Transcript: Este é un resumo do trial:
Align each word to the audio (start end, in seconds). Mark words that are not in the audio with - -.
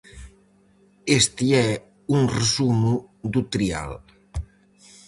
Este 1.19 1.45
é 1.69 1.69
un 2.15 2.21
resumo 2.37 2.93
do 3.33 3.41
trial: 3.53 3.91